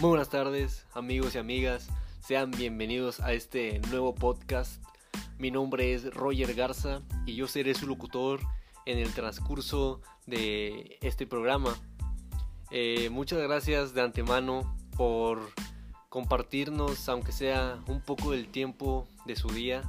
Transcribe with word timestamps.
Muy 0.00 0.08
buenas 0.08 0.30
tardes, 0.30 0.86
amigos 0.94 1.34
y 1.34 1.38
amigas. 1.38 1.90
Sean 2.20 2.52
bienvenidos 2.52 3.20
a 3.20 3.34
este 3.34 3.80
nuevo 3.90 4.14
podcast. 4.14 4.82
Mi 5.36 5.50
nombre 5.50 5.92
es 5.92 6.14
Roger 6.14 6.54
Garza 6.54 7.02
y 7.26 7.34
yo 7.34 7.46
seré 7.46 7.74
su 7.74 7.86
locutor 7.86 8.40
en 8.86 8.96
el 8.96 9.12
transcurso 9.12 10.00
de 10.24 10.96
este 11.02 11.26
programa. 11.26 11.76
Eh, 12.70 13.10
muchas 13.10 13.40
gracias 13.40 13.92
de 13.92 14.00
antemano 14.00 14.74
por 14.96 15.38
compartirnos, 16.08 17.06
aunque 17.10 17.32
sea 17.32 17.78
un 17.86 18.00
poco 18.00 18.30
del 18.30 18.48
tiempo 18.48 19.06
de 19.26 19.36
su 19.36 19.48
día. 19.48 19.82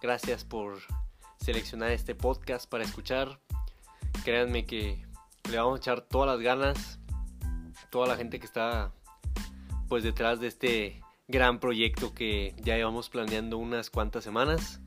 Gracias 0.00 0.42
por 0.42 0.78
seleccionar 1.36 1.90
este 1.90 2.14
podcast 2.14 2.66
para 2.66 2.84
escuchar. 2.84 3.38
Créanme 4.24 4.64
que 4.64 5.04
le 5.50 5.58
vamos 5.58 5.74
a 5.74 5.82
echar 5.82 6.00
todas 6.00 6.34
las 6.34 6.42
ganas, 6.42 6.98
toda 7.90 8.06
la 8.06 8.16
gente 8.16 8.40
que 8.40 8.46
está 8.46 8.94
pues 9.88 10.04
detrás 10.04 10.40
de 10.40 10.48
este 10.48 11.02
gran 11.28 11.60
proyecto 11.60 12.14
que 12.14 12.54
ya 12.62 12.76
llevamos 12.76 13.08
planeando 13.08 13.58
unas 13.58 13.90
cuantas 13.90 14.24
semanas. 14.24 14.80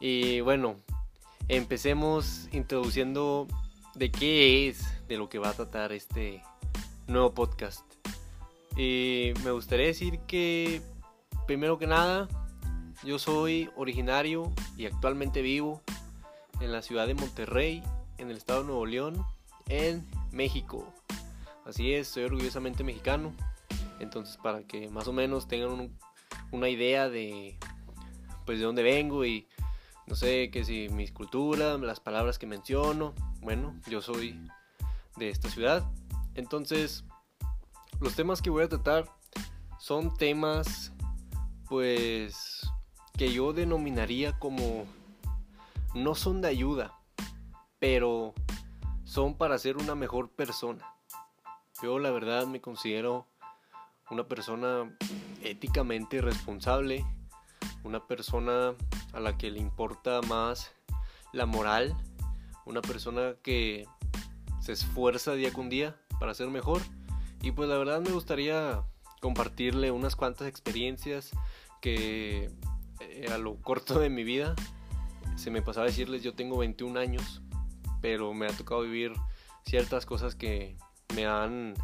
Y 0.00 0.40
bueno, 0.40 0.76
empecemos 1.48 2.48
introduciendo 2.52 3.46
de 3.94 4.10
qué 4.10 4.68
es 4.68 5.06
de 5.08 5.16
lo 5.16 5.28
que 5.28 5.38
va 5.38 5.50
a 5.50 5.54
tratar 5.54 5.92
este 5.92 6.42
nuevo 7.06 7.34
podcast. 7.34 7.82
Y 8.76 9.32
me 9.44 9.50
gustaría 9.50 9.86
decir 9.86 10.20
que, 10.28 10.82
primero 11.46 11.78
que 11.78 11.86
nada, 11.88 12.28
yo 13.04 13.18
soy 13.18 13.70
originario 13.76 14.52
y 14.76 14.86
actualmente 14.86 15.42
vivo 15.42 15.82
en 16.60 16.70
la 16.70 16.82
ciudad 16.82 17.06
de 17.06 17.14
Monterrey, 17.14 17.82
en 18.18 18.30
el 18.30 18.36
estado 18.36 18.60
de 18.60 18.66
Nuevo 18.66 18.86
León, 18.86 19.24
en 19.68 20.06
México. 20.30 20.92
Así 21.64 21.92
es, 21.92 22.08
soy 22.08 22.24
orgullosamente 22.24 22.84
mexicano. 22.84 23.32
Entonces, 24.00 24.36
para 24.36 24.62
que 24.62 24.88
más 24.88 25.08
o 25.08 25.12
menos 25.12 25.48
tengan 25.48 25.96
una 26.52 26.68
idea 26.68 27.08
de 27.08 27.58
pues 28.44 28.58
de 28.58 28.64
dónde 28.64 28.82
vengo 28.82 29.24
y 29.26 29.46
no 30.06 30.16
sé, 30.16 30.50
que 30.50 30.64
si 30.64 30.88
mis 30.88 31.12
culturas, 31.12 31.78
las 31.80 32.00
palabras 32.00 32.38
que 32.38 32.46
menciono, 32.46 33.14
bueno, 33.42 33.78
yo 33.88 34.00
soy 34.00 34.40
de 35.16 35.28
esta 35.28 35.50
ciudad. 35.50 35.86
Entonces, 36.34 37.04
los 38.00 38.14
temas 38.14 38.40
que 38.40 38.48
voy 38.48 38.64
a 38.64 38.68
tratar 38.68 39.04
son 39.78 40.16
temas 40.16 40.92
pues 41.68 42.66
que 43.18 43.32
yo 43.32 43.52
denominaría 43.52 44.38
como 44.38 44.86
no 45.94 46.14
son 46.14 46.40
de 46.40 46.48
ayuda, 46.48 46.98
pero 47.78 48.32
son 49.04 49.36
para 49.36 49.58
ser 49.58 49.76
una 49.76 49.94
mejor 49.94 50.30
persona. 50.30 50.86
Yo 51.82 51.98
la 51.98 52.10
verdad 52.10 52.46
me 52.46 52.60
considero 52.60 53.26
una 54.10 54.24
persona 54.24 54.90
éticamente 55.42 56.20
responsable, 56.20 57.04
una 57.84 58.06
persona 58.06 58.74
a 59.12 59.20
la 59.20 59.36
que 59.36 59.50
le 59.50 59.58
importa 59.58 60.20
más 60.22 60.72
la 61.32 61.46
moral, 61.46 61.96
una 62.64 62.80
persona 62.80 63.34
que 63.42 63.86
se 64.60 64.72
esfuerza 64.72 65.32
día 65.32 65.52
con 65.52 65.68
día 65.68 65.96
para 66.20 66.34
ser 66.34 66.48
mejor. 66.48 66.82
Y 67.42 67.52
pues 67.52 67.68
la 67.68 67.78
verdad 67.78 68.00
me 68.00 68.10
gustaría 68.10 68.82
compartirle 69.20 69.90
unas 69.90 70.16
cuantas 70.16 70.48
experiencias 70.48 71.30
que 71.80 72.50
a 73.32 73.38
lo 73.38 73.56
corto 73.56 73.98
de 73.98 74.10
mi 74.10 74.24
vida. 74.24 74.54
Se 75.36 75.50
me 75.50 75.62
pasaba 75.62 75.86
decirles 75.86 76.22
yo 76.22 76.34
tengo 76.34 76.58
21 76.58 76.98
años 76.98 77.42
pero 78.00 78.32
me 78.34 78.46
ha 78.46 78.52
tocado 78.52 78.82
vivir 78.82 79.12
ciertas 79.64 80.06
cosas 80.06 80.34
que 80.34 80.76
me 81.14 81.26
han 81.26 81.74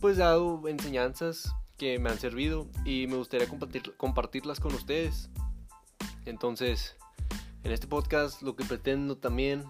pues 0.00 0.18
dado 0.18 0.66
enseñanzas 0.68 1.54
que 1.76 1.98
me 1.98 2.10
han 2.10 2.18
servido 2.18 2.66
y 2.84 3.06
me 3.06 3.16
gustaría 3.16 3.48
compartir, 3.48 3.94
compartirlas 3.96 4.60
con 4.60 4.74
ustedes. 4.74 5.30
Entonces, 6.24 6.96
en 7.62 7.72
este 7.72 7.86
podcast 7.86 8.42
lo 8.42 8.56
que 8.56 8.64
pretendo 8.64 9.16
también 9.16 9.64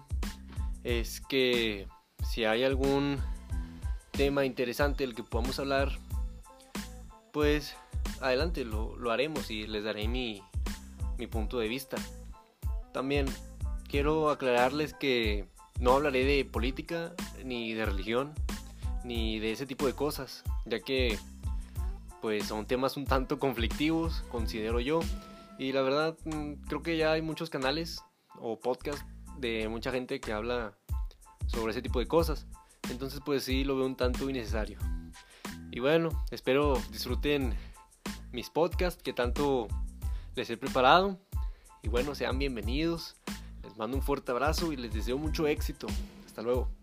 es 0.83 1.21
que 1.21 1.87
si 2.29 2.45
hay 2.45 2.63
algún 2.63 3.19
tema 4.11 4.45
interesante 4.45 5.05
del 5.05 5.15
que 5.15 5.23
podamos 5.23 5.59
hablar, 5.59 5.91
pues 7.31 7.75
adelante 8.21 8.65
lo, 8.65 8.95
lo 8.97 9.11
haremos 9.11 9.51
y 9.51 9.67
les 9.67 9.83
daré 9.83 10.07
mi, 10.07 10.41
mi 11.17 11.27
punto 11.27 11.59
de 11.59 11.67
vista. 11.67 11.97
También 12.93 13.27
quiero 13.89 14.29
aclararles 14.29 14.93
que 14.93 15.47
no 15.79 15.93
hablaré 15.93 16.25
de 16.25 16.45
política 16.45 17.13
ni 17.43 17.73
de 17.73 17.85
religión 17.85 18.33
ni 19.07 19.39
de 19.39 19.53
ese 19.53 19.65
tipo 19.65 19.87
de 19.87 19.93
cosas, 19.93 20.43
ya 20.65 20.81
que 20.81 21.17
pues 22.21 22.45
son 22.45 22.65
temas 22.65 22.97
un 22.97 23.05
tanto 23.05 23.39
conflictivos, 23.39 24.23
considero 24.29 24.81
yo, 24.81 24.99
y 25.57 25.71
la 25.71 25.81
verdad 25.81 26.17
mm, 26.25 26.65
creo 26.67 26.83
que 26.83 26.97
ya 26.97 27.13
hay 27.13 27.21
muchos 27.21 27.49
canales 27.49 28.03
o 28.39 28.59
podcasts 28.59 29.05
de 29.37 29.69
mucha 29.69 29.91
gente 29.91 30.19
que 30.19 30.33
habla 30.33 30.77
sobre 31.47 31.71
ese 31.71 31.81
tipo 31.81 31.99
de 31.99 32.07
cosas, 32.07 32.47
entonces 32.89 33.21
pues 33.25 33.43
sí 33.43 33.63
lo 33.63 33.77
veo 33.77 33.85
un 33.85 33.95
tanto 33.95 34.29
innecesario. 34.29 34.77
Y 35.71 35.79
bueno, 35.79 36.09
espero 36.31 36.81
disfruten 36.91 37.53
mis 38.31 38.49
podcasts 38.49 39.01
que 39.01 39.13
tanto 39.13 39.67
les 40.35 40.49
he 40.49 40.57
preparado. 40.57 41.19
Y 41.83 41.89
bueno, 41.89 42.15
sean 42.15 42.39
bienvenidos. 42.39 43.15
Les 43.63 43.77
mando 43.77 43.97
un 43.97 44.03
fuerte 44.03 44.31
abrazo 44.31 44.71
y 44.71 44.75
les 44.75 44.93
deseo 44.93 45.17
mucho 45.17 45.47
éxito. 45.47 45.87
Hasta 46.25 46.41
luego. 46.41 46.76